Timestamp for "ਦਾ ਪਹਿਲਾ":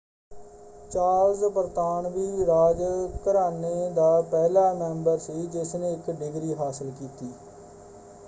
3.91-4.71